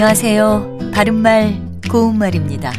안녕하세요. 0.00 0.92
바른말, 0.94 1.60
고운말입니다. 1.90 2.70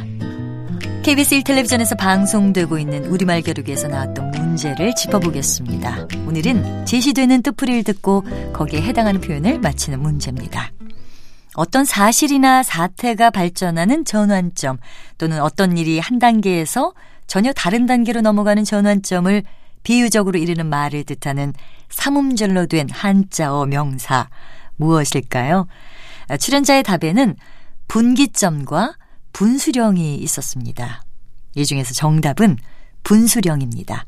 KBS 1.03 1.41
1텔레비전에서 1.41 1.97
방송되고 1.97 2.77
있는 2.77 3.07
우리말 3.07 3.41
겨루기에서 3.41 3.89
나왔던 3.89 4.31
문제를 4.31 4.95
짚어보겠습니다. 4.95 6.07
오늘은 6.25 6.85
제시되는 6.85 7.41
뜻풀이를 7.41 7.83
듣고 7.83 8.23
거기에 8.53 8.81
해당하는 8.83 9.19
표현을 9.19 9.59
맞히는 9.59 9.99
문제입니다. 9.99 10.71
어떤 11.55 11.83
사실이나 11.83 12.63
사태가 12.63 13.31
발전하는 13.31 14.05
전환점 14.05 14.77
또는 15.17 15.41
어떤 15.41 15.77
일이 15.77 15.99
한 15.99 16.19
단계에서 16.19 16.93
전혀 17.27 17.51
다른 17.51 17.85
단계로 17.85 18.21
넘어가는 18.21 18.63
전환점을 18.63 19.43
비유적으로 19.83 20.39
이르는 20.39 20.67
말을 20.67 21.03
뜻하는 21.03 21.53
삼음절로 21.89 22.67
된 22.67 22.87
한자어 22.89 23.65
명사 23.65 24.29
무엇일까요? 24.77 25.67
출연자의 26.37 26.83
답에는 26.83 27.35
분기점과 27.87 28.93
분수령이 29.33 30.15
있었습니다. 30.17 31.03
이 31.55 31.65
중에서 31.65 31.93
정답은 31.93 32.57
분수령입니다. 33.03 34.05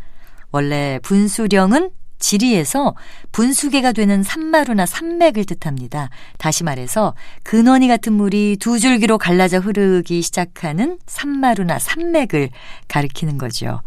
원래 0.52 1.00
분수령은 1.04 1.92
지리에서 2.20 2.96
분수계가 3.32 3.94
되는 3.94 4.22
산마루나 4.22 4.86
산맥을 4.86 5.46
뜻합니다. 5.46 6.10
다시 6.38 6.64
말해서 6.64 7.16
근원이 7.44 7.88
같은 7.88 8.14
물이 8.14 8.58
두 8.60 8.80
줄기로 8.80 9.18
갈라져 9.18 9.60
흐르기 9.60 10.22
시작하는 10.22 11.00
산마루나 11.08 11.80
산맥을 11.80 12.50
가리키는 12.88 13.38
거죠. 13.40 13.82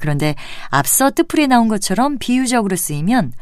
그런데 0.00 0.34
앞서 0.68 1.10
뜻풀이에 1.10 1.46
나온 1.46 1.68
것처럼 1.68 2.18
비유적으로 2.18 2.76
쓰이면 2.76 3.32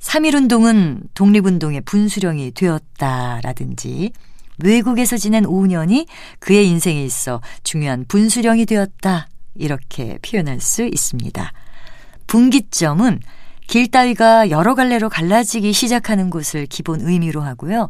3.1운동은 0.00 1.08
독립운동의 1.14 1.82
분수령이 1.82 2.52
되었다라든지 2.52 4.12
외국에서 4.58 5.16
지낸 5.16 5.44
5년이 5.44 6.06
그의 6.38 6.68
인생에 6.68 7.02
있어 7.04 7.40
중요한 7.62 8.04
분수령이 8.06 8.66
되었다. 8.66 9.28
이렇게 9.54 10.18
표현할 10.18 10.60
수 10.60 10.84
있습니다. 10.84 11.52
분기점은 12.26 13.20
길 13.66 13.90
따위가 13.90 14.50
여러 14.50 14.74
갈래로 14.74 15.08
갈라지기 15.08 15.72
시작하는 15.72 16.30
곳을 16.30 16.66
기본 16.66 17.00
의미로 17.00 17.40
하고요. 17.42 17.88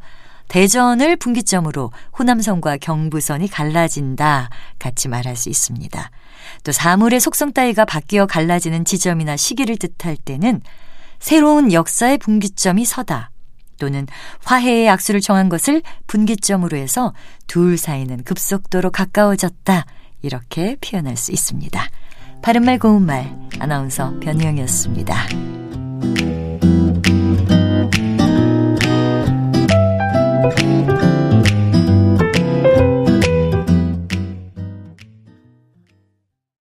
대전을 0.49 1.17
분기점으로 1.17 1.93
호남선과 2.19 2.79
경부선이 2.79 3.49
갈라진다 3.49 4.49
같이 4.79 5.09
말할 5.09 5.37
수 5.37 5.49
있습니다. 5.49 6.11
또 6.63 6.73
사물의 6.73 7.21
속성 7.21 7.53
따위가 7.53 7.85
바뀌어 7.85 8.27
갈라지는 8.27 8.85
지점이나 8.85 9.37
시기를 9.37 9.77
뜻할 9.77 10.17
때는 10.17 10.63
새로운 11.19 11.73
역사의 11.73 12.19
분기점이 12.19 12.85
서다 12.85 13.31
또는 13.79 14.07
화해의 14.45 14.89
악수를 14.89 15.21
정한 15.21 15.49
것을 15.49 15.83
분기점으로 16.07 16.77
해서 16.77 17.13
둘 17.47 17.77
사이는 17.77 18.25
급속도로 18.25 18.91
가까워졌다 18.91 19.85
이렇게 20.23 20.77
표현할 20.81 21.17
수 21.17 21.33
있습니다. 21.33 21.89
바른말 22.43 22.79
고운말 22.79 23.35
아나운서 23.59 24.19
변희영이었습니다. 24.21 25.66